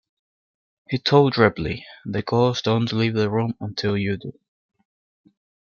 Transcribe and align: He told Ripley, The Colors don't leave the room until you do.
He 0.89 0.97
told 0.97 1.37
Ripley, 1.37 1.85
The 2.05 2.23
Colors 2.23 2.63
don't 2.63 2.91
leave 2.91 3.13
the 3.13 3.29
room 3.29 3.53
until 3.59 3.95
you 3.95 4.17
do. 4.17 4.33